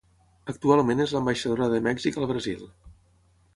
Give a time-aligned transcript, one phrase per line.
[0.53, 2.67] Actualment és l'ambaixadora de Mèxic al Brasil.